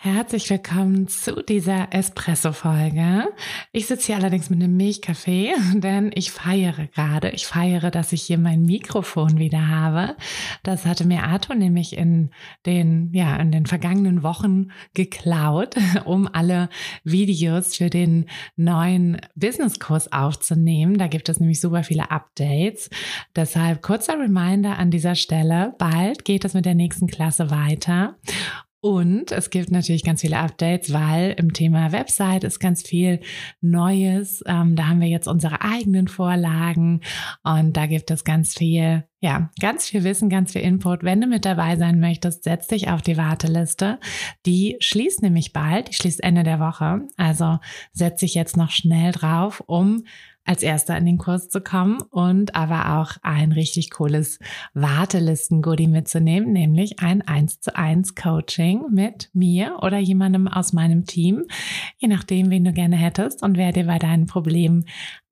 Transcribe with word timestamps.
Herzlich 0.00 0.48
willkommen 0.48 1.08
zu 1.08 1.42
dieser 1.42 1.92
Espresso-Folge. 1.92 3.30
Ich 3.72 3.88
sitze 3.88 4.06
hier 4.06 4.16
allerdings 4.16 4.48
mit 4.48 4.62
einem 4.62 4.76
Milchkaffee, 4.76 5.54
denn 5.74 6.12
ich 6.14 6.30
feiere 6.30 6.86
gerade. 6.94 7.30
Ich 7.30 7.48
feiere, 7.48 7.90
dass 7.90 8.12
ich 8.12 8.22
hier 8.22 8.38
mein 8.38 8.62
Mikrofon 8.62 9.38
wieder 9.38 9.66
habe. 9.66 10.14
Das 10.62 10.86
hatte 10.86 11.04
mir 11.04 11.24
Arthur 11.24 11.56
nämlich 11.56 11.96
in 11.96 12.30
den, 12.64 13.10
ja, 13.12 13.34
in 13.38 13.50
den 13.50 13.66
vergangenen 13.66 14.22
Wochen 14.22 14.68
geklaut, 14.94 15.74
um 16.04 16.28
alle 16.32 16.68
Videos 17.02 17.74
für 17.74 17.90
den 17.90 18.26
neuen 18.54 19.20
Businesskurs 19.34 20.12
aufzunehmen. 20.12 20.96
Da 20.96 21.08
gibt 21.08 21.28
es 21.28 21.40
nämlich 21.40 21.60
super 21.60 21.82
viele 21.82 22.12
Updates. 22.12 22.88
Deshalb 23.34 23.82
kurzer 23.82 24.16
Reminder 24.16 24.78
an 24.78 24.92
dieser 24.92 25.16
Stelle. 25.16 25.74
Bald 25.76 26.24
geht 26.24 26.44
es 26.44 26.54
mit 26.54 26.66
der 26.66 26.76
nächsten 26.76 27.08
Klasse 27.08 27.50
weiter. 27.50 28.14
Und 28.80 29.32
es 29.32 29.50
gibt 29.50 29.72
natürlich 29.72 30.04
ganz 30.04 30.20
viele 30.20 30.38
Updates, 30.38 30.92
weil 30.92 31.34
im 31.36 31.52
Thema 31.52 31.90
Website 31.90 32.44
ist 32.44 32.60
ganz 32.60 32.82
viel 32.86 33.20
Neues. 33.60 34.44
Ähm, 34.46 34.76
da 34.76 34.86
haben 34.86 35.00
wir 35.00 35.08
jetzt 35.08 35.26
unsere 35.26 35.62
eigenen 35.62 36.06
Vorlagen 36.06 37.00
und 37.42 37.76
da 37.76 37.86
gibt 37.86 38.12
es 38.12 38.22
ganz 38.22 38.54
viel, 38.54 39.04
ja, 39.20 39.50
ganz 39.60 39.88
viel 39.88 40.04
Wissen, 40.04 40.28
ganz 40.28 40.52
viel 40.52 40.62
Input. 40.62 41.02
Wenn 41.02 41.20
du 41.20 41.26
mit 41.26 41.44
dabei 41.44 41.76
sein 41.76 41.98
möchtest, 41.98 42.44
setz 42.44 42.68
dich 42.68 42.88
auf 42.88 43.02
die 43.02 43.16
Warteliste. 43.16 43.98
Die 44.46 44.76
schließt 44.78 45.22
nämlich 45.22 45.52
bald, 45.52 45.88
die 45.88 45.94
schließt 45.94 46.22
Ende 46.22 46.44
der 46.44 46.60
Woche. 46.60 47.00
Also 47.16 47.58
setz 47.92 48.20
dich 48.20 48.34
jetzt 48.34 48.56
noch 48.56 48.70
schnell 48.70 49.10
drauf, 49.10 49.60
um 49.66 50.04
als 50.48 50.62
erster 50.62 50.96
in 50.96 51.04
den 51.04 51.18
Kurs 51.18 51.50
zu 51.50 51.60
kommen 51.60 52.00
und 52.10 52.54
aber 52.54 52.98
auch 52.98 53.12
ein 53.22 53.52
richtig 53.52 53.90
cooles 53.90 54.38
Wartelisten-Goodie 54.72 55.88
mitzunehmen, 55.88 56.52
nämlich 56.52 57.00
ein 57.00 57.20
1 57.20 57.60
zu 57.60 57.76
1 57.76 58.14
Coaching 58.14 58.86
mit 58.90 59.28
mir 59.34 59.76
oder 59.82 59.98
jemandem 59.98 60.48
aus 60.48 60.72
meinem 60.72 61.04
Team, 61.04 61.44
je 61.98 62.08
nachdem, 62.08 62.48
wen 62.48 62.64
du 62.64 62.72
gerne 62.72 62.96
hättest 62.96 63.42
und 63.42 63.58
wer 63.58 63.72
dir 63.72 63.84
bei 63.84 63.98
deinen 63.98 64.26
Problemen 64.26 64.86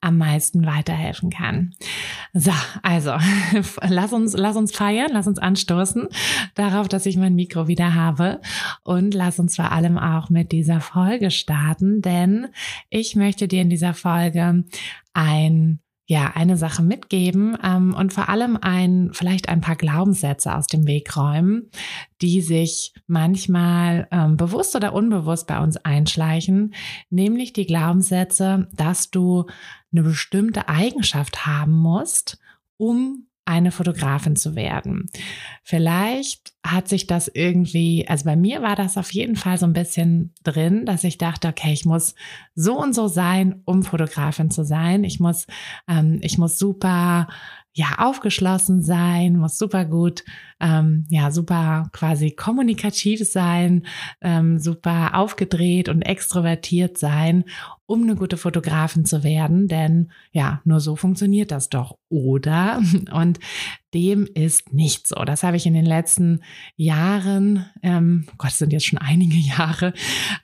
am 0.06 0.18
meisten 0.18 0.64
weiterhelfen 0.64 1.30
kann. 1.30 1.74
So, 2.32 2.52
also 2.82 3.14
lass 3.88 4.12
uns, 4.12 4.34
lass 4.34 4.56
uns 4.56 4.72
feiern, 4.72 5.10
lass 5.12 5.26
uns 5.26 5.38
anstoßen 5.38 6.06
darauf, 6.54 6.86
dass 6.86 7.06
ich 7.06 7.16
mein 7.16 7.34
Mikro 7.34 7.66
wieder 7.66 7.94
habe 7.94 8.40
und 8.84 9.14
lass 9.14 9.40
uns 9.40 9.56
vor 9.56 9.72
allem 9.72 9.98
auch 9.98 10.30
mit 10.30 10.52
dieser 10.52 10.80
Folge 10.80 11.32
starten, 11.32 12.02
denn 12.02 12.46
ich 12.88 13.16
möchte 13.16 13.48
dir 13.48 13.62
in 13.62 13.70
dieser 13.70 13.94
Folge 13.94 14.64
ein 15.12 15.80
ja, 16.08 16.32
eine 16.34 16.56
Sache 16.56 16.82
mitgeben 16.82 17.58
ähm, 17.62 17.92
und 17.92 18.12
vor 18.12 18.28
allem 18.28 18.56
ein, 18.60 19.10
vielleicht 19.12 19.48
ein 19.48 19.60
paar 19.60 19.74
Glaubenssätze 19.74 20.54
aus 20.54 20.68
dem 20.68 20.86
Weg 20.86 21.16
räumen, 21.16 21.68
die 22.22 22.40
sich 22.40 22.94
manchmal 23.08 24.06
ähm, 24.12 24.36
bewusst 24.36 24.76
oder 24.76 24.92
unbewusst 24.92 25.48
bei 25.48 25.58
uns 25.58 25.76
einschleichen, 25.76 26.74
nämlich 27.10 27.52
die 27.52 27.66
Glaubenssätze, 27.66 28.68
dass 28.72 29.10
du 29.10 29.46
eine 29.90 30.04
bestimmte 30.04 30.68
Eigenschaft 30.68 31.44
haben 31.44 31.72
musst, 31.72 32.38
um 32.76 33.26
eine 33.46 33.70
Fotografin 33.70 34.36
zu 34.36 34.56
werden. 34.56 35.08
Vielleicht 35.62 36.52
hat 36.64 36.88
sich 36.88 37.06
das 37.06 37.28
irgendwie, 37.28 38.06
also 38.08 38.24
bei 38.24 38.36
mir 38.36 38.60
war 38.60 38.74
das 38.74 38.98
auf 38.98 39.12
jeden 39.12 39.36
Fall 39.36 39.56
so 39.56 39.66
ein 39.66 39.72
bisschen 39.72 40.34
drin, 40.42 40.84
dass 40.84 41.04
ich 41.04 41.16
dachte, 41.16 41.48
okay, 41.48 41.72
ich 41.72 41.84
muss 41.84 42.16
so 42.54 42.78
und 42.78 42.94
so 42.94 43.06
sein, 43.06 43.62
um 43.64 43.84
Fotografin 43.84 44.50
zu 44.50 44.64
sein. 44.64 45.04
Ich 45.04 45.20
muss, 45.20 45.46
ähm, 45.88 46.18
ich 46.22 46.38
muss 46.38 46.58
super 46.58 47.28
ja 47.76 47.98
aufgeschlossen 47.98 48.82
sein, 48.82 49.36
muss 49.36 49.58
super 49.58 49.84
gut, 49.84 50.24
ähm, 50.60 51.04
ja 51.10 51.30
super 51.30 51.90
quasi 51.92 52.30
kommunikativ 52.30 53.30
sein, 53.30 53.86
ähm, 54.22 54.58
super 54.58 55.14
aufgedreht 55.14 55.90
und 55.90 56.00
extrovertiert 56.00 56.96
sein, 56.96 57.44
um 57.84 58.02
eine 58.02 58.16
gute 58.16 58.38
Fotografin 58.38 59.04
zu 59.04 59.22
werden, 59.22 59.68
denn 59.68 60.10
ja, 60.32 60.62
nur 60.64 60.80
so 60.80 60.96
funktioniert 60.96 61.50
das 61.50 61.68
doch, 61.68 61.98
oder? 62.08 62.80
Und 63.12 63.38
dem 63.96 64.28
ist 64.34 64.74
nicht 64.74 65.06
so. 65.06 65.24
Das 65.24 65.42
habe 65.42 65.56
ich 65.56 65.64
in 65.64 65.72
den 65.72 65.86
letzten 65.86 66.40
Jahren, 66.76 67.64
ähm, 67.82 68.26
Gott, 68.36 68.50
sind 68.50 68.74
jetzt 68.74 68.84
schon 68.84 68.98
einige 68.98 69.36
Jahre, 69.56 69.94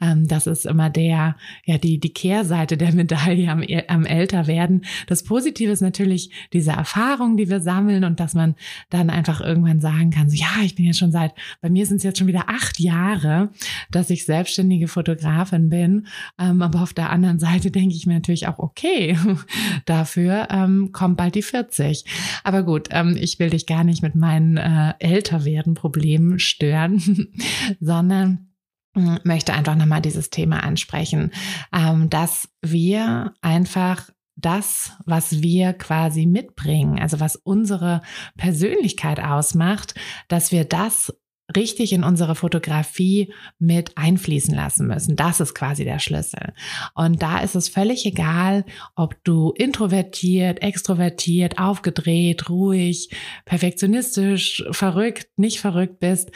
ähm, 0.00 0.26
das 0.26 0.46
ist 0.46 0.64
immer 0.64 0.88
der, 0.88 1.36
ja, 1.66 1.76
die, 1.76 2.00
die 2.00 2.14
Kehrseite 2.14 2.78
der 2.78 2.94
Medaille 2.94 3.50
am, 3.50 3.62
am 3.88 4.06
Älterwerden. 4.06 4.86
Das 5.06 5.22
Positive 5.22 5.70
ist 5.70 5.82
natürlich 5.82 6.30
diese 6.54 6.72
Erfahrung, 6.72 7.36
die 7.36 7.50
wir 7.50 7.60
sammeln 7.60 8.04
und 8.04 8.20
dass 8.20 8.32
man 8.32 8.54
dann 8.88 9.10
einfach 9.10 9.42
irgendwann 9.42 9.80
sagen 9.80 10.10
kann, 10.10 10.30
so, 10.30 10.36
ja, 10.36 10.62
ich 10.64 10.74
bin 10.74 10.86
jetzt 10.86 10.98
schon 10.98 11.12
seit, 11.12 11.34
bei 11.60 11.68
mir 11.68 11.84
sind 11.84 11.98
es 11.98 12.04
jetzt 12.04 12.18
schon 12.18 12.28
wieder 12.28 12.48
acht 12.48 12.80
Jahre, 12.80 13.50
dass 13.90 14.08
ich 14.08 14.24
selbstständige 14.24 14.88
Fotografin 14.88 15.68
bin. 15.68 16.06
Ähm, 16.40 16.62
aber 16.62 16.80
auf 16.80 16.94
der 16.94 17.10
anderen 17.10 17.38
Seite 17.38 17.70
denke 17.70 17.94
ich 17.94 18.06
mir 18.06 18.14
natürlich 18.14 18.48
auch, 18.48 18.58
okay, 18.58 19.18
dafür 19.84 20.48
ähm, 20.50 20.90
kommt 20.92 21.18
bald 21.18 21.34
die 21.34 21.42
40. 21.42 22.06
Aber 22.44 22.62
gut, 22.62 22.88
ähm, 22.92 23.14
ich 23.20 23.41
will 23.42 23.50
dich 23.50 23.66
gar 23.66 23.82
nicht 23.82 24.02
mit 24.02 24.14
meinen 24.14 24.56
äh, 24.56 24.94
älterwerden 25.00 25.74
Problemen 25.74 26.38
stören, 26.38 27.28
sondern 27.80 28.52
hm, 28.94 29.18
möchte 29.24 29.52
einfach 29.52 29.74
nochmal 29.74 30.00
dieses 30.00 30.30
Thema 30.30 30.62
ansprechen, 30.62 31.32
ähm, 31.74 32.08
dass 32.08 32.48
wir 32.62 33.34
einfach 33.40 34.10
das, 34.36 34.92
was 35.04 35.42
wir 35.42 35.72
quasi 35.72 36.24
mitbringen, 36.24 37.00
also 37.00 37.18
was 37.18 37.34
unsere 37.34 38.02
Persönlichkeit 38.36 39.20
ausmacht, 39.20 39.94
dass 40.28 40.52
wir 40.52 40.64
das 40.64 41.12
richtig 41.56 41.92
in 41.92 42.04
unsere 42.04 42.34
Fotografie 42.34 43.32
mit 43.58 43.96
einfließen 43.96 44.54
lassen 44.54 44.86
müssen. 44.86 45.16
Das 45.16 45.40
ist 45.40 45.54
quasi 45.54 45.84
der 45.84 45.98
Schlüssel. 45.98 46.52
Und 46.94 47.22
da 47.22 47.38
ist 47.38 47.54
es 47.54 47.68
völlig 47.68 48.06
egal, 48.06 48.64
ob 48.94 49.22
du 49.24 49.52
introvertiert, 49.52 50.62
extrovertiert, 50.62 51.58
aufgedreht, 51.58 52.48
ruhig, 52.48 53.10
perfektionistisch, 53.44 54.64
verrückt, 54.70 55.28
nicht 55.36 55.60
verrückt 55.60 55.98
bist. 56.00 56.30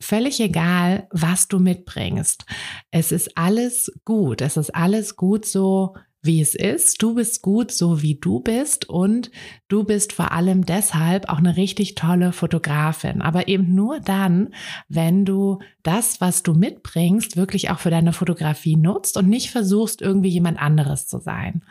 Völlig 0.00 0.40
egal, 0.40 1.08
was 1.10 1.48
du 1.48 1.58
mitbringst. 1.58 2.44
Es 2.90 3.12
ist 3.12 3.36
alles 3.38 3.90
gut. 4.04 4.42
Es 4.42 4.56
ist 4.58 4.74
alles 4.74 5.16
gut 5.16 5.46
so, 5.46 5.94
wie 6.26 6.40
es 6.40 6.54
ist. 6.54 7.02
Du 7.02 7.14
bist 7.14 7.42
gut, 7.42 7.70
so 7.70 8.02
wie 8.02 8.16
du 8.16 8.40
bist 8.40 8.88
und 8.88 9.30
du 9.68 9.84
bist 9.84 10.12
vor 10.12 10.32
allem 10.32 10.66
deshalb 10.66 11.28
auch 11.28 11.38
eine 11.38 11.56
richtig 11.56 11.94
tolle 11.94 12.32
Fotografin. 12.32 13.22
Aber 13.22 13.48
eben 13.48 13.74
nur 13.74 14.00
dann, 14.00 14.50
wenn 14.88 15.24
du 15.24 15.58
das, 15.86 16.20
was 16.20 16.42
du 16.42 16.52
mitbringst, 16.52 17.36
wirklich 17.36 17.70
auch 17.70 17.78
für 17.78 17.90
deine 17.90 18.12
Fotografie 18.12 18.76
nutzt 18.76 19.16
und 19.16 19.28
nicht 19.28 19.50
versuchst, 19.50 20.02
irgendwie 20.02 20.30
jemand 20.30 20.60
anderes 20.60 21.06
zu 21.06 21.18
sein. 21.18 21.62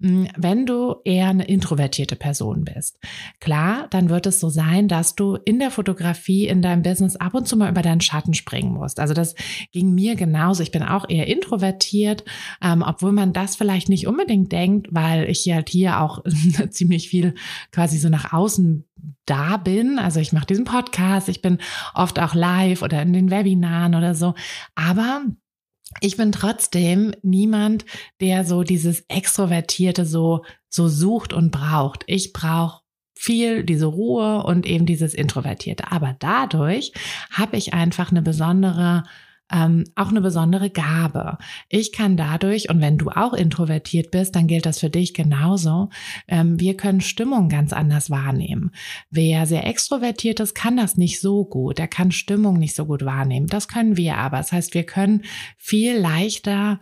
Hm, 0.00 0.28
wenn 0.36 0.64
du 0.64 0.96
eher 1.04 1.28
eine 1.28 1.46
introvertierte 1.46 2.16
Person 2.16 2.64
bist, 2.64 2.98
klar, 3.40 3.86
dann 3.90 4.08
wird 4.08 4.26
es 4.26 4.40
so 4.40 4.48
sein, 4.48 4.88
dass 4.88 5.14
du 5.14 5.36
in 5.36 5.58
der 5.58 5.70
Fotografie, 5.70 6.48
in 6.48 6.62
deinem 6.62 6.82
Business 6.82 7.16
ab 7.16 7.34
und 7.34 7.46
zu 7.46 7.56
mal 7.56 7.70
über 7.70 7.82
deinen 7.82 8.00
Schatten 8.00 8.32
springen 8.32 8.72
musst. 8.72 9.00
Also 9.00 9.12
das 9.12 9.34
ging 9.70 9.94
mir 9.94 10.16
genauso. 10.16 10.62
Ich 10.62 10.72
bin 10.72 10.82
auch 10.82 11.04
eher 11.08 11.26
introvertiert, 11.26 12.24
ähm, 12.62 12.82
obwohl 12.86 13.12
man 13.12 13.34
das 13.34 13.56
vielleicht 13.56 13.90
nicht 13.90 13.97
unbedingt 14.06 14.52
denkt, 14.52 14.88
weil 14.90 15.28
ich 15.28 15.46
halt 15.50 15.68
hier 15.68 16.00
auch 16.00 16.22
ziemlich 16.70 17.08
viel 17.08 17.34
quasi 17.72 17.98
so 17.98 18.08
nach 18.08 18.32
außen 18.32 18.84
da 19.26 19.56
bin. 19.56 19.98
Also 19.98 20.20
ich 20.20 20.32
mache 20.32 20.46
diesen 20.46 20.64
Podcast, 20.64 21.28
ich 21.28 21.42
bin 21.42 21.58
oft 21.94 22.18
auch 22.18 22.34
live 22.34 22.82
oder 22.82 23.02
in 23.02 23.12
den 23.12 23.30
Webinaren 23.30 23.94
oder 23.94 24.14
so. 24.14 24.34
Aber 24.74 25.22
ich 26.00 26.16
bin 26.16 26.32
trotzdem 26.32 27.14
niemand, 27.22 27.84
der 28.20 28.44
so 28.44 28.62
dieses 28.62 29.04
Extrovertierte 29.08 30.04
so, 30.04 30.44
so 30.68 30.88
sucht 30.88 31.32
und 31.32 31.50
braucht. 31.50 32.04
Ich 32.06 32.32
brauche 32.32 32.82
viel 33.18 33.64
diese 33.64 33.86
Ruhe 33.86 34.44
und 34.44 34.64
eben 34.66 34.86
dieses 34.86 35.12
Introvertierte. 35.12 35.90
Aber 35.90 36.14
dadurch 36.18 36.92
habe 37.32 37.56
ich 37.56 37.74
einfach 37.74 38.10
eine 38.10 38.22
besondere 38.22 39.04
ähm, 39.52 39.84
auch 39.94 40.08
eine 40.08 40.20
besondere 40.20 40.70
Gabe. 40.70 41.38
Ich 41.68 41.92
kann 41.92 42.16
dadurch, 42.16 42.70
und 42.70 42.80
wenn 42.80 42.98
du 42.98 43.10
auch 43.10 43.32
introvertiert 43.32 44.10
bist, 44.10 44.34
dann 44.36 44.46
gilt 44.46 44.66
das 44.66 44.78
für 44.78 44.90
dich 44.90 45.14
genauso, 45.14 45.90
ähm, 46.26 46.60
wir 46.60 46.76
können 46.76 47.00
Stimmung 47.00 47.48
ganz 47.48 47.72
anders 47.72 48.10
wahrnehmen. 48.10 48.72
Wer 49.10 49.46
sehr 49.46 49.66
extrovertiert 49.66 50.40
ist, 50.40 50.54
kann 50.54 50.76
das 50.76 50.96
nicht 50.96 51.20
so 51.20 51.44
gut. 51.44 51.78
Er 51.78 51.88
kann 51.88 52.12
Stimmung 52.12 52.58
nicht 52.58 52.74
so 52.74 52.86
gut 52.86 53.04
wahrnehmen. 53.04 53.46
Das 53.46 53.68
können 53.68 53.96
wir 53.96 54.18
aber. 54.18 54.38
Das 54.38 54.52
heißt, 54.52 54.74
wir 54.74 54.84
können 54.84 55.22
viel 55.56 55.96
leichter 55.96 56.80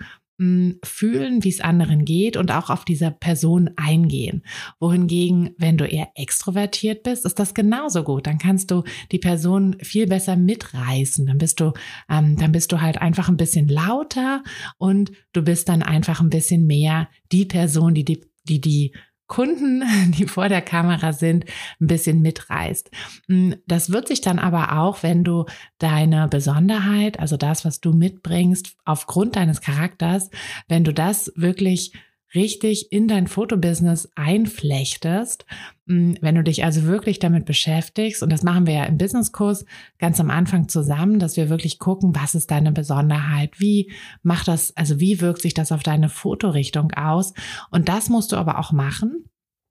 fühlen, 0.84 1.44
wie 1.44 1.48
es 1.48 1.60
anderen 1.60 2.04
geht 2.04 2.36
und 2.36 2.52
auch 2.52 2.68
auf 2.68 2.84
dieser 2.84 3.10
Person 3.10 3.70
eingehen. 3.76 4.42
Wohingegen, 4.78 5.54
wenn 5.56 5.78
du 5.78 5.86
eher 5.86 6.10
extrovertiert 6.14 7.02
bist, 7.02 7.24
ist 7.24 7.38
das 7.38 7.54
genauso 7.54 8.02
gut. 8.02 8.26
Dann 8.26 8.38
kannst 8.38 8.70
du 8.70 8.84
die 9.12 9.18
Person 9.18 9.76
viel 9.80 10.06
besser 10.06 10.36
mitreißen. 10.36 11.26
Dann 11.26 11.38
bist 11.38 11.60
du, 11.60 11.72
ähm, 12.10 12.36
dann 12.36 12.52
bist 12.52 12.70
du 12.72 12.80
halt 12.80 13.00
einfach 13.00 13.28
ein 13.28 13.38
bisschen 13.38 13.68
lauter 13.68 14.42
und 14.76 15.12
du 15.32 15.42
bist 15.42 15.68
dann 15.68 15.82
einfach 15.82 16.20
ein 16.20 16.30
bisschen 16.30 16.66
mehr 16.66 17.08
die 17.32 17.46
Person, 17.46 17.94
die 17.94 18.04
die 18.04 18.20
die, 18.48 18.60
die 18.60 18.92
Kunden, 19.26 19.82
die 20.12 20.26
vor 20.26 20.48
der 20.48 20.62
Kamera 20.62 21.12
sind, 21.12 21.44
ein 21.80 21.86
bisschen 21.86 22.22
mitreißt. 22.22 22.90
Mm, 23.28 23.52
das 23.66 23.90
wird 23.90 24.08
sich 24.08 24.20
dann 24.20 24.38
aber 24.38 24.78
auch, 24.78 25.02
wenn 25.02 25.24
du 25.24 25.46
deine 25.78 26.28
Besonderheit, 26.28 27.18
also 27.18 27.36
das, 27.36 27.64
was 27.64 27.80
du 27.80 27.92
mitbringst, 27.92 28.76
aufgrund 28.84 29.36
deines 29.36 29.60
Charakters, 29.60 30.30
wenn 30.68 30.84
du 30.84 30.92
das 30.92 31.32
wirklich 31.36 31.92
richtig 32.34 32.92
in 32.92 33.08
dein 33.08 33.26
Fotobusiness 33.26 34.10
einflechtest, 34.14 35.46
mm, 35.86 36.14
wenn 36.20 36.34
du 36.34 36.42
dich 36.42 36.64
also 36.64 36.84
wirklich 36.84 37.18
damit 37.18 37.44
beschäftigst, 37.44 38.22
und 38.22 38.30
das 38.30 38.42
machen 38.42 38.66
wir 38.66 38.74
ja 38.74 38.84
im 38.84 38.98
Businesskurs 38.98 39.64
ganz 39.98 40.20
am 40.20 40.30
Anfang 40.30 40.68
zusammen, 40.68 41.18
dass 41.18 41.36
wir 41.36 41.48
wirklich 41.48 41.78
gucken, 41.78 42.14
was 42.14 42.34
ist 42.34 42.50
deine 42.50 42.72
Besonderheit, 42.72 43.60
wie 43.60 43.92
macht 44.22 44.48
das, 44.48 44.76
also 44.76 45.00
wie 45.00 45.20
wirkt 45.20 45.42
sich 45.42 45.54
das 45.54 45.72
auf 45.72 45.82
deine 45.82 46.08
Fotorichtung 46.08 46.92
aus? 46.92 47.32
Und 47.70 47.88
das 47.88 48.08
musst 48.08 48.32
du 48.32 48.36
aber 48.36 48.58
auch 48.58 48.72
machen, 48.72 49.24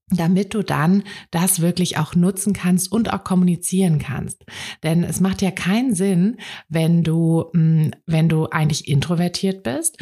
damit 0.09 0.53
du 0.53 0.61
dann 0.61 1.03
das 1.31 1.61
wirklich 1.61 1.97
auch 1.97 2.13
nutzen 2.15 2.53
kannst 2.53 2.91
und 2.91 3.11
auch 3.11 3.23
kommunizieren 3.23 3.97
kannst. 3.97 4.45
Denn 4.83 5.03
es 5.03 5.19
macht 5.19 5.41
ja 5.41 5.49
keinen 5.49 5.95
Sinn, 5.95 6.37
wenn 6.69 7.03
du, 7.03 7.45
mm, 7.53 7.89
wenn 8.05 8.29
du 8.29 8.47
eigentlich 8.47 8.87
introvertiert 8.87 9.63
bist 9.63 9.97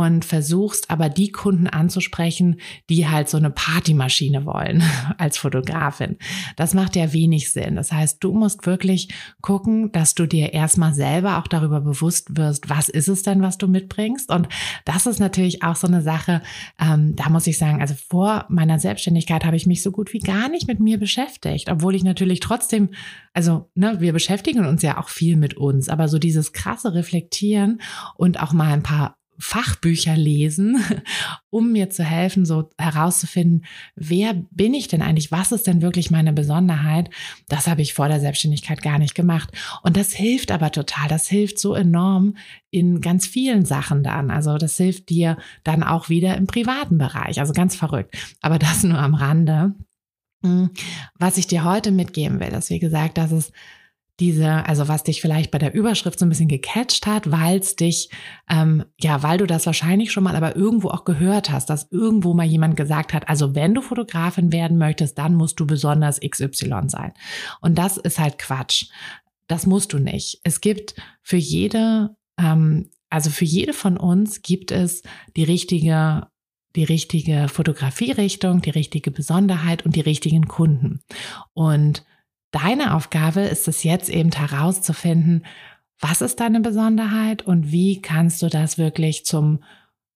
und 0.00 0.24
versuchst 0.24 0.90
aber 0.90 1.08
die 1.08 1.30
Kunden 1.30 1.66
anzusprechen, 1.66 2.60
die 2.90 3.08
halt 3.08 3.28
so 3.28 3.36
eine 3.36 3.50
Partymaschine 3.50 4.44
wollen 4.44 4.82
als 5.18 5.38
Fotografin. 5.38 6.16
Das 6.56 6.74
macht 6.74 6.96
ja 6.96 7.12
wenig 7.12 7.52
Sinn. 7.52 7.76
Das 7.76 7.92
heißt, 7.92 8.22
du 8.22 8.32
musst 8.32 8.66
wirklich 8.66 9.08
gucken, 9.40 9.92
dass 9.92 10.14
du 10.14 10.26
dir 10.26 10.52
erstmal 10.52 10.94
selber 10.94 11.38
auch 11.38 11.46
darüber 11.46 11.80
bewusst 11.80 12.36
wirst, 12.36 12.68
was 12.68 12.88
ist 12.88 13.08
es 13.08 13.22
denn, 13.22 13.42
was 13.42 13.58
du 13.58 13.68
mitbringst. 13.68 14.30
Und 14.30 14.48
das 14.84 15.06
ist 15.06 15.20
natürlich 15.20 15.62
auch 15.62 15.76
so 15.76 15.86
eine 15.86 16.02
Sache, 16.02 16.42
ähm, 16.80 17.14
da 17.16 17.28
muss 17.28 17.46
ich 17.46 17.58
sagen, 17.58 17.80
also 17.80 17.94
vor 17.94 18.46
meiner 18.48 18.78
Selbstständigkeit 18.78 19.44
habe 19.44 19.56
ich 19.56 19.66
mich 19.66 19.82
so 19.82 19.90
gut 19.90 20.12
wie 20.12 20.18
gar 20.18 20.48
nicht 20.48 20.66
mit 20.66 20.80
mir 20.80 20.98
beschäftigt, 20.98 21.70
obwohl 21.70 21.94
ich 21.94 22.04
natürlich 22.04 22.40
trotzdem, 22.40 22.90
also 23.32 23.70
ne, 23.74 24.00
wir 24.00 24.12
beschäftigen 24.12 24.66
uns 24.66 24.82
ja 24.82 24.98
auch 24.98 25.08
viel 25.08 25.36
mit 25.36 25.54
uns, 25.54 25.88
aber 25.88 26.08
so 26.08 26.18
dieses 26.18 26.52
krasse 26.52 26.94
Reflektieren 26.94 27.80
und 28.16 28.40
auch 28.42 28.52
mal 28.52 28.72
ein 28.72 28.82
paar 28.82 29.16
Fachbücher 29.38 30.16
lesen, 30.16 30.82
um 31.50 31.72
mir 31.72 31.90
zu 31.90 32.04
helfen, 32.04 32.44
so 32.44 32.70
herauszufinden, 32.78 33.64
wer 33.96 34.34
bin 34.50 34.74
ich 34.74 34.88
denn 34.88 35.02
eigentlich? 35.02 35.32
Was 35.32 35.52
ist 35.52 35.66
denn 35.66 35.82
wirklich 35.82 36.10
meine 36.10 36.32
Besonderheit? 36.32 37.10
Das 37.48 37.66
habe 37.66 37.82
ich 37.82 37.94
vor 37.94 38.08
der 38.08 38.20
Selbstständigkeit 38.20 38.82
gar 38.82 38.98
nicht 38.98 39.14
gemacht. 39.14 39.50
Und 39.82 39.96
das 39.96 40.12
hilft 40.12 40.50
aber 40.50 40.70
total. 40.70 41.08
Das 41.08 41.28
hilft 41.28 41.58
so 41.58 41.74
enorm 41.74 42.36
in 42.70 43.00
ganz 43.00 43.26
vielen 43.26 43.64
Sachen 43.64 44.02
dann. 44.02 44.30
Also 44.30 44.58
das 44.58 44.76
hilft 44.76 45.08
dir 45.08 45.36
dann 45.62 45.82
auch 45.82 46.08
wieder 46.08 46.36
im 46.36 46.46
privaten 46.46 46.98
Bereich. 46.98 47.40
Also 47.40 47.52
ganz 47.52 47.76
verrückt. 47.76 48.16
Aber 48.40 48.58
das 48.58 48.82
nur 48.82 48.98
am 48.98 49.14
Rande. 49.14 49.74
Hm, 50.42 50.70
was 51.18 51.38
ich 51.38 51.46
dir 51.46 51.64
heute 51.64 51.90
mitgeben 51.90 52.38
will, 52.38 52.48
ist, 52.48 52.70
wie 52.70 52.78
gesagt, 52.78 53.16
dass 53.16 53.32
es 53.32 53.52
diese, 54.20 54.64
also 54.66 54.86
was 54.86 55.02
dich 55.02 55.20
vielleicht 55.20 55.50
bei 55.50 55.58
der 55.58 55.74
Überschrift 55.74 56.18
so 56.18 56.26
ein 56.26 56.28
bisschen 56.28 56.48
gecatcht 56.48 57.06
hat, 57.06 57.30
weil 57.30 57.58
es 57.58 57.74
dich, 57.74 58.10
ähm, 58.48 58.84
ja, 59.00 59.22
weil 59.22 59.38
du 59.38 59.46
das 59.46 59.66
wahrscheinlich 59.66 60.12
schon 60.12 60.22
mal 60.22 60.36
aber 60.36 60.54
irgendwo 60.54 60.90
auch 60.90 61.04
gehört 61.04 61.50
hast, 61.50 61.68
dass 61.68 61.90
irgendwo 61.90 62.32
mal 62.32 62.46
jemand 62.46 62.76
gesagt 62.76 63.12
hat, 63.12 63.28
also 63.28 63.54
wenn 63.54 63.74
du 63.74 63.82
Fotografin 63.82 64.52
werden 64.52 64.78
möchtest, 64.78 65.18
dann 65.18 65.34
musst 65.34 65.58
du 65.58 65.66
besonders 65.66 66.20
XY 66.20 66.82
sein. 66.86 67.12
Und 67.60 67.76
das 67.76 67.96
ist 67.96 68.20
halt 68.20 68.38
Quatsch. 68.38 68.86
Das 69.48 69.66
musst 69.66 69.92
du 69.92 69.98
nicht. 69.98 70.40
Es 70.44 70.60
gibt 70.60 70.94
für 71.22 71.36
jede, 71.36 72.16
ähm, 72.38 72.90
also 73.10 73.30
für 73.30 73.44
jede 73.44 73.72
von 73.72 73.96
uns 73.96 74.42
gibt 74.42 74.70
es 74.70 75.02
die 75.36 75.44
richtige 75.44 76.28
die 76.76 76.82
richtige 76.82 77.46
Fotografierichtung, 77.48 78.60
die 78.60 78.70
richtige 78.70 79.12
Besonderheit 79.12 79.84
und 79.84 79.94
die 79.94 80.00
richtigen 80.00 80.48
Kunden. 80.48 81.02
Und 81.52 82.04
Deine 82.54 82.94
Aufgabe 82.94 83.40
ist 83.40 83.66
es 83.66 83.82
jetzt 83.82 84.08
eben 84.08 84.30
herauszufinden, 84.30 85.44
was 85.98 86.20
ist 86.20 86.38
deine 86.38 86.60
Besonderheit 86.60 87.42
und 87.42 87.72
wie 87.72 88.00
kannst 88.00 88.42
du 88.42 88.48
das 88.48 88.78
wirklich 88.78 89.24
zum 89.26 89.64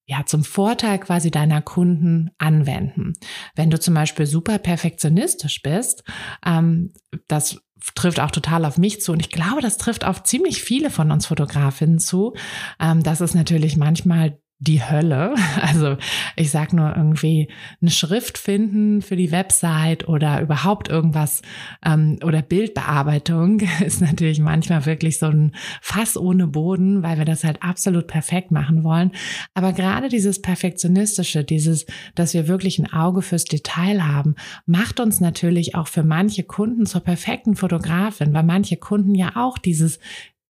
ja, 0.06 0.24
zum 0.24 0.42
Vorteil 0.42 0.98
quasi 1.00 1.30
deiner 1.30 1.60
Kunden 1.60 2.30
anwenden. 2.38 3.12
Wenn 3.54 3.68
du 3.68 3.78
zum 3.78 3.92
Beispiel 3.92 4.24
super 4.24 4.58
perfektionistisch 4.58 5.60
bist, 5.60 6.02
ähm, 6.46 6.94
das 7.26 7.60
trifft 7.94 8.18
auch 8.18 8.30
total 8.30 8.64
auf 8.64 8.78
mich 8.78 9.02
zu 9.02 9.12
und 9.12 9.20
ich 9.20 9.30
glaube, 9.30 9.60
das 9.60 9.76
trifft 9.76 10.04
auf 10.04 10.22
ziemlich 10.22 10.62
viele 10.62 10.90
von 10.90 11.10
uns 11.10 11.26
Fotografinnen 11.26 11.98
zu. 11.98 12.34
Ähm, 12.80 13.02
das 13.02 13.20
ist 13.20 13.34
natürlich 13.34 13.76
manchmal 13.76 14.38
die 14.58 14.82
Hölle. 14.82 15.34
Also 15.60 15.96
ich 16.36 16.50
sag 16.50 16.72
nur 16.72 16.96
irgendwie 16.96 17.48
eine 17.82 17.90
Schrift 17.90 18.38
finden 18.38 19.02
für 19.02 19.16
die 19.16 19.32
Website 19.32 20.08
oder 20.08 20.40
überhaupt 20.40 20.88
irgendwas 20.88 21.42
ähm, 21.84 22.18
oder 22.24 22.42
Bildbearbeitung 22.42 23.60
ist 23.84 24.00
natürlich 24.00 24.38
manchmal 24.40 24.86
wirklich 24.86 25.18
so 25.18 25.26
ein 25.26 25.52
Fass 25.82 26.16
ohne 26.16 26.46
Boden, 26.46 27.02
weil 27.02 27.18
wir 27.18 27.24
das 27.24 27.44
halt 27.44 27.62
absolut 27.62 28.06
perfekt 28.06 28.50
machen 28.50 28.82
wollen. 28.82 29.12
Aber 29.52 29.72
gerade 29.72 30.08
dieses 30.08 30.40
Perfektionistische, 30.40 31.44
dieses, 31.44 31.86
dass 32.14 32.34
wir 32.34 32.48
wirklich 32.48 32.78
ein 32.78 32.92
Auge 32.92 33.22
fürs 33.22 33.44
Detail 33.44 34.04
haben, 34.04 34.36
macht 34.64 35.00
uns 35.00 35.20
natürlich 35.20 35.74
auch 35.74 35.88
für 35.88 36.04
manche 36.04 36.44
Kunden 36.44 36.86
zur 36.86 37.02
perfekten 37.02 37.56
Fotografin, 37.56 38.32
weil 38.32 38.44
manche 38.44 38.76
Kunden 38.76 39.14
ja 39.14 39.32
auch 39.34 39.58
dieses, 39.58 39.98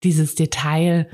dieses 0.04 0.36
Detail 0.36 1.08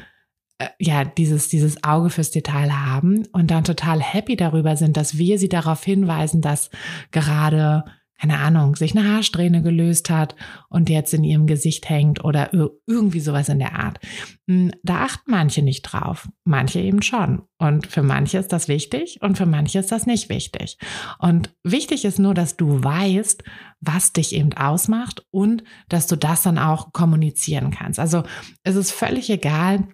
ja, 0.80 1.06
dieses, 1.06 1.50
dieses 1.50 1.84
Auge 1.84 2.10
fürs 2.10 2.32
Detail 2.32 2.72
haben 2.72 3.26
und 3.32 3.52
dann 3.52 3.64
total 3.64 4.02
happy 4.02 4.36
darüber 4.36 4.76
sind, 4.76 4.98
dass 4.98 5.18
wir 5.18 5.40
sie 5.40 5.50
darauf 5.50 5.84
hinweisen, 5.84 6.42
dass 6.42 6.70
gerade, 7.12 7.84
keine 8.20 8.40
Ahnung, 8.40 8.76
sich 8.76 8.96
eine 8.96 9.08
Haarsträhne 9.10 9.62
gelöst 9.62 10.10
hat 10.10 10.36
und 10.70 10.90
jetzt 10.90 11.14
in 11.14 11.24
ihrem 11.24 11.48
Gesicht 11.48 11.90
hängt 11.90 12.24
oder 12.24 12.52
irgendwie 12.88 13.20
sowas 13.20 13.50
in 13.50 13.60
der 13.60 13.78
Art. 13.78 14.00
Hm, 14.48 14.72
da 14.84 15.04
achten 15.04 15.32
manche 15.32 15.62
nicht 15.62 15.84
drauf, 15.84 16.30
manche 16.44 16.80
eben 16.80 17.02
schon. 17.02 17.44
Und 17.58 17.88
für 17.88 18.04
manche 18.04 18.38
ist 18.38 18.54
das 18.54 18.68
wichtig 18.68 19.20
und 19.22 19.38
für 19.38 19.46
manche 19.46 19.80
ist 19.80 19.92
das 19.92 20.06
nicht 20.06 20.30
wichtig. 20.30 20.78
Und 21.20 21.54
wichtig 21.64 22.06
ist 22.06 22.20
nur, 22.20 22.34
dass 22.34 22.58
du 22.58 22.84
weißt, 22.84 23.44
was 23.80 24.14
dich 24.14 24.34
eben 24.34 24.54
ausmacht 24.54 25.26
und 25.32 25.64
dass 25.90 26.08
du 26.08 26.16
das 26.16 26.44
dann 26.44 26.58
auch 26.58 26.94
kommunizieren 26.94 27.72
kannst. 27.72 28.00
Also 28.00 28.24
es 28.64 28.76
ist 28.76 28.92
völlig 28.92 29.30
egal, 29.30 29.88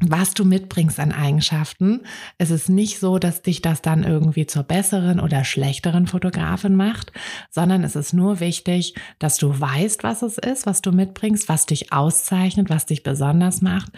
was 0.00 0.32
du 0.32 0.44
mitbringst 0.44 1.00
an 1.00 1.10
Eigenschaften. 1.10 2.02
Es 2.38 2.50
ist 2.50 2.68
nicht 2.68 3.00
so, 3.00 3.18
dass 3.18 3.42
dich 3.42 3.62
das 3.62 3.82
dann 3.82 4.04
irgendwie 4.04 4.46
zur 4.46 4.62
besseren 4.62 5.18
oder 5.18 5.42
schlechteren 5.42 6.06
Fotografin 6.06 6.76
macht, 6.76 7.12
sondern 7.50 7.82
es 7.82 7.96
ist 7.96 8.12
nur 8.12 8.38
wichtig, 8.38 8.94
dass 9.18 9.38
du 9.38 9.58
weißt, 9.58 10.04
was 10.04 10.22
es 10.22 10.38
ist, 10.38 10.66
was 10.66 10.82
du 10.82 10.92
mitbringst, 10.92 11.48
was 11.48 11.66
dich 11.66 11.92
auszeichnet, 11.92 12.70
was 12.70 12.86
dich 12.86 13.02
besonders 13.02 13.60
macht 13.60 13.90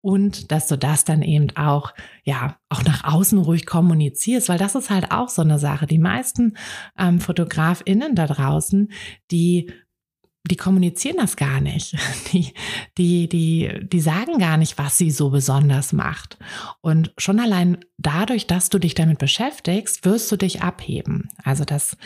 und 0.00 0.52
dass 0.52 0.68
du 0.68 0.78
das 0.78 1.04
dann 1.04 1.22
eben 1.22 1.48
auch, 1.56 1.92
ja, 2.22 2.56
auch 2.68 2.84
nach 2.84 3.02
außen 3.02 3.38
ruhig 3.38 3.66
kommunizierst, 3.66 4.48
weil 4.48 4.58
das 4.58 4.76
ist 4.76 4.90
halt 4.90 5.10
auch 5.10 5.28
so 5.28 5.42
eine 5.42 5.58
Sache. 5.58 5.86
Die 5.86 5.98
meisten 5.98 6.56
ähm, 6.96 7.20
FotografInnen 7.20 8.14
da 8.14 8.28
draußen, 8.28 8.92
die 9.32 9.72
die 10.44 10.56
kommunizieren 10.56 11.16
das 11.18 11.36
gar 11.36 11.60
nicht. 11.60 11.96
Die, 12.32 12.52
die, 12.98 13.28
die, 13.28 13.88
die 13.88 14.00
sagen 14.00 14.38
gar 14.38 14.58
nicht, 14.58 14.76
was 14.76 14.98
sie 14.98 15.10
so 15.10 15.30
besonders 15.30 15.94
macht. 15.94 16.36
Und 16.82 17.12
schon 17.16 17.40
allein 17.40 17.78
dadurch, 17.96 18.46
dass 18.46 18.68
du 18.68 18.78
dich 18.78 18.94
damit 18.94 19.18
beschäftigst, 19.18 20.04
wirst 20.04 20.30
du 20.30 20.36
dich 20.36 20.62
abheben. 20.62 21.28
Also 21.42 21.64
das, 21.64 21.96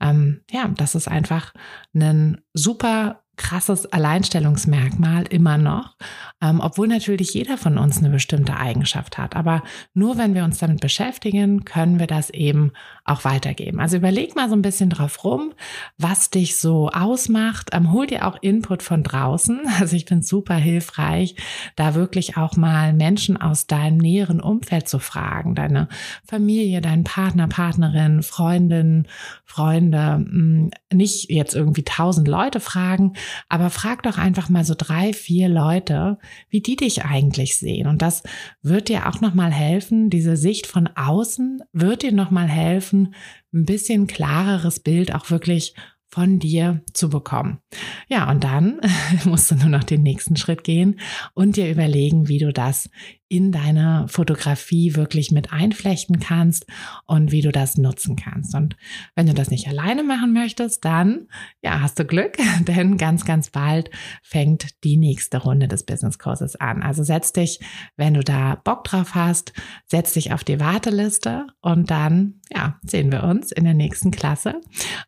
ähm, 0.00 0.42
ja, 0.50 0.68
das 0.68 0.94
ist 0.94 1.08
einfach 1.08 1.52
ein 1.94 2.40
super 2.54 3.21
krasses 3.36 3.86
Alleinstellungsmerkmal 3.86 5.24
immer 5.24 5.56
noch, 5.56 5.96
ähm, 6.42 6.60
obwohl 6.60 6.86
natürlich 6.86 7.32
jeder 7.32 7.56
von 7.56 7.78
uns 7.78 7.98
eine 7.98 8.10
bestimmte 8.10 8.56
Eigenschaft 8.56 9.16
hat. 9.16 9.36
Aber 9.36 9.62
nur 9.94 10.18
wenn 10.18 10.34
wir 10.34 10.44
uns 10.44 10.58
damit 10.58 10.80
beschäftigen, 10.80 11.64
können 11.64 11.98
wir 11.98 12.06
das 12.06 12.28
eben 12.28 12.72
auch 13.04 13.24
weitergeben. 13.24 13.80
Also 13.80 13.96
überleg 13.96 14.36
mal 14.36 14.48
so 14.50 14.54
ein 14.54 14.62
bisschen 14.62 14.90
drauf 14.90 15.24
rum, 15.24 15.54
was 15.96 16.28
dich 16.28 16.56
so 16.56 16.90
ausmacht. 16.90 17.70
Ähm, 17.72 17.92
hol 17.92 18.06
dir 18.06 18.26
auch 18.26 18.36
Input 18.40 18.82
von 18.82 19.02
draußen. 19.02 19.60
Also 19.82 19.96
ich 19.96 20.04
finde 20.04 20.24
super 20.24 20.54
hilfreich, 20.54 21.34
da 21.74 21.96
wirklich 21.96 22.36
auch 22.36 22.56
mal 22.56 22.92
Menschen 22.92 23.36
aus 23.36 23.66
deinem 23.66 23.96
näheren 23.96 24.40
Umfeld 24.40 24.88
zu 24.88 25.00
fragen. 25.00 25.56
Deine 25.56 25.88
Familie, 26.24 26.80
deinen 26.80 27.02
Partner, 27.02 27.48
Partnerin, 27.48 28.22
Freundin, 28.22 29.08
Freunde. 29.44 30.14
Hm, 30.14 30.70
nicht 30.92 31.30
jetzt 31.30 31.54
irgendwie 31.54 31.82
tausend 31.82 32.28
Leute 32.28 32.60
fragen, 32.60 33.14
aber 33.48 33.70
frag 33.70 34.02
doch 34.02 34.18
einfach 34.18 34.48
mal 34.48 34.64
so 34.64 34.74
drei, 34.76 35.12
vier 35.12 35.48
Leute, 35.48 36.18
wie 36.48 36.60
die 36.60 36.76
dich 36.76 37.04
eigentlich 37.04 37.56
sehen. 37.56 37.86
Und 37.86 38.02
das 38.02 38.22
wird 38.62 38.88
dir 38.88 39.08
auch 39.08 39.20
nochmal 39.20 39.52
helfen. 39.52 40.10
Diese 40.10 40.36
Sicht 40.36 40.66
von 40.66 40.88
außen 40.88 41.62
wird 41.72 42.02
dir 42.02 42.12
nochmal 42.12 42.48
helfen, 42.48 43.14
ein 43.52 43.64
bisschen 43.64 44.06
klareres 44.06 44.80
Bild 44.80 45.14
auch 45.14 45.30
wirklich 45.30 45.74
von 46.12 46.38
dir 46.38 46.82
zu 46.92 47.08
bekommen. 47.08 47.60
Ja, 48.06 48.30
und 48.30 48.44
dann 48.44 48.80
musst 49.24 49.50
du 49.50 49.54
nur 49.54 49.70
noch 49.70 49.84
den 49.84 50.02
nächsten 50.02 50.36
Schritt 50.36 50.62
gehen 50.62 51.00
und 51.32 51.56
dir 51.56 51.70
überlegen, 51.70 52.28
wie 52.28 52.38
du 52.38 52.52
das 52.52 52.90
in 53.32 53.50
deine 53.50 54.04
Fotografie 54.08 54.94
wirklich 54.94 55.30
mit 55.30 55.54
einflechten 55.54 56.20
kannst 56.20 56.66
und 57.06 57.32
wie 57.32 57.40
du 57.40 57.50
das 57.50 57.78
nutzen 57.78 58.14
kannst. 58.14 58.54
Und 58.54 58.76
wenn 59.14 59.24
du 59.24 59.32
das 59.32 59.50
nicht 59.50 59.66
alleine 59.68 60.02
machen 60.02 60.34
möchtest, 60.34 60.84
dann 60.84 61.28
ja, 61.62 61.80
hast 61.80 61.98
du 61.98 62.04
Glück, 62.04 62.36
denn 62.68 62.98
ganz, 62.98 63.24
ganz 63.24 63.48
bald 63.48 63.88
fängt 64.22 64.84
die 64.84 64.98
nächste 64.98 65.38
Runde 65.38 65.66
des 65.66 65.84
Business 65.84 66.18
Kurses 66.18 66.56
an. 66.56 66.82
Also 66.82 67.04
setz 67.04 67.32
dich, 67.32 67.58
wenn 67.96 68.12
du 68.12 68.22
da 68.22 68.56
Bock 68.56 68.84
drauf 68.84 69.14
hast, 69.14 69.54
setz 69.86 70.12
dich 70.12 70.34
auf 70.34 70.44
die 70.44 70.60
Warteliste 70.60 71.46
und 71.62 71.90
dann 71.90 72.34
ja, 72.54 72.78
sehen 72.82 73.10
wir 73.10 73.22
uns 73.22 73.50
in 73.50 73.64
der 73.64 73.72
nächsten 73.72 74.10
Klasse. 74.10 74.60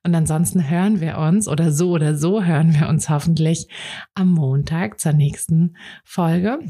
Und 0.03 0.15
ansonsten 0.15 0.71
hören 0.71 1.03
wir 1.03 1.19
uns 1.19 1.47
oder 1.47 1.71
so 1.71 1.91
oder 1.91 2.17
so 2.17 2.43
hören 2.43 2.73
wir 2.73 2.89
uns 2.89 3.11
hoffentlich 3.11 3.69
am 4.15 4.33
Montag 4.33 4.99
zur 4.99 5.13
nächsten 5.13 5.77
Folge 6.05 6.61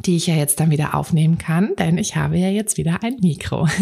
die 0.00 0.16
ich 0.16 0.26
ja 0.26 0.34
jetzt 0.34 0.60
dann 0.60 0.70
wieder 0.70 0.94
aufnehmen 0.94 1.38
kann, 1.38 1.74
denn 1.78 1.98
ich 1.98 2.16
habe 2.16 2.38
ja 2.38 2.48
jetzt 2.48 2.76
wieder 2.76 3.02
ein 3.02 3.16
Mikro. 3.20 3.68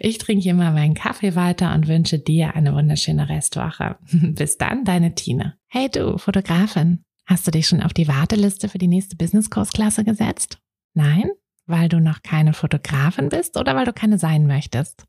Ich 0.00 0.18
trinke 0.18 0.42
hier 0.42 0.54
mal 0.54 0.72
meinen 0.72 0.94
Kaffee 0.94 1.34
weiter 1.34 1.74
und 1.74 1.88
wünsche 1.88 2.18
dir 2.18 2.54
eine 2.54 2.74
wunderschöne 2.74 3.28
Restwoche. 3.28 3.96
Bis 4.12 4.58
dann, 4.58 4.84
deine 4.84 5.14
Tine. 5.14 5.54
Hey 5.66 5.88
du, 5.90 6.18
Fotografin, 6.18 7.02
hast 7.26 7.46
du 7.46 7.50
dich 7.50 7.66
schon 7.66 7.82
auf 7.82 7.94
die 7.94 8.06
Warteliste 8.06 8.68
für 8.68 8.78
die 8.78 8.86
nächste 8.86 9.16
Business-Kursklasse 9.16 10.04
gesetzt? 10.04 10.58
Nein? 10.92 11.30
Weil 11.66 11.88
du 11.88 12.00
noch 12.00 12.22
keine 12.22 12.52
Fotografin 12.52 13.30
bist 13.30 13.56
oder 13.56 13.74
weil 13.76 13.86
du 13.86 13.94
keine 13.94 14.18
sein 14.18 14.46
möchtest? 14.46 15.04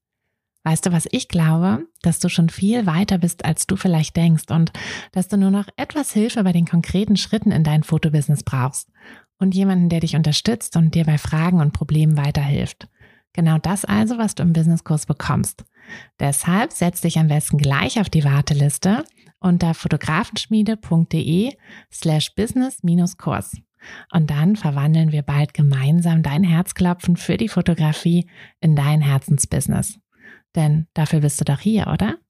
Weißt 0.64 0.86
du, 0.86 0.92
was 0.92 1.08
ich 1.12 1.28
glaube? 1.28 1.86
Dass 2.02 2.20
du 2.20 2.30
schon 2.30 2.50
viel 2.50 2.86
weiter 2.86 3.18
bist, 3.18 3.44
als 3.46 3.68
du 3.68 3.76
vielleicht 3.76 4.16
denkst 4.16 4.50
und 4.50 4.72
dass 5.12 5.28
du 5.28 5.38
nur 5.38 5.52
noch 5.52 5.68
etwas 5.76 6.14
Hilfe 6.14 6.44
bei 6.44 6.54
den 6.54 6.66
konkreten 6.66 7.18
Schritten 7.18 7.52
in 7.52 7.64
dein 7.64 7.84
Fotobusiness 7.84 8.44
brauchst 8.44 8.90
und 9.40 9.56
jemanden, 9.56 9.90
der 9.90 10.02
dich 10.02 10.16
unterstützt 10.16 10.76
und 10.76 10.94
dir 10.94 11.06
bei 11.06 11.18
Fragen 11.18 11.60
und 11.60 11.74
Problemen 11.74 12.18
weiterhilft. 12.18 12.88
Genau 13.34 13.58
das 13.58 13.86
also, 13.86 14.18
was 14.18 14.36
du 14.36 14.44
im 14.44 14.54
Businesskurs 14.54 15.06
bekommst. 15.06 15.66
Deshalb 16.20 16.72
setz 16.72 17.02
dich 17.02 17.18
am 17.18 17.28
besten 17.28 17.58
gleich 17.58 18.00
auf 18.00 18.10
die 18.10 18.24
Warteliste 18.24 19.04
unter 19.40 19.74
fotografenschmiede.de 19.74 21.54
slash 21.92 22.36
business-kurs. 22.36 23.58
Und 24.12 24.30
dann 24.30 24.56
verwandeln 24.56 25.12
wir 25.12 25.22
bald 25.22 25.54
gemeinsam 25.54 26.22
dein 26.22 26.44
Herzklopfen 26.44 27.16
für 27.16 27.38
die 27.38 27.48
Fotografie 27.48 28.30
in 28.60 28.76
dein 28.76 29.02
Herzensbusiness. 29.02 30.00
Denn 30.56 30.88
dafür 30.94 31.22
bist 31.22 31.40
du 31.40 31.46
doch 31.46 31.60
hier, 31.60 31.88
oder? 31.88 32.18